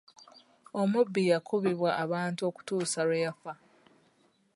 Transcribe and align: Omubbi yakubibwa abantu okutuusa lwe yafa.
Omubbi 0.81 1.21
yakubibwa 1.31 1.89
abantu 2.03 2.41
okutuusa 2.49 2.99
lwe 3.07 3.17
yafa. 3.25 3.53